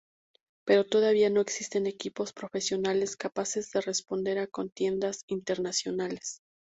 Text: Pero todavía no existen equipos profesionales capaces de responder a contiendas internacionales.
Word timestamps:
Pero 0.65 0.83
todavía 0.83 1.29
no 1.29 1.41
existen 1.41 1.85
equipos 1.85 2.33
profesionales 2.33 3.15
capaces 3.15 3.69
de 3.69 3.81
responder 3.81 4.39
a 4.39 4.47
contiendas 4.47 5.21
internacionales. 5.27 6.41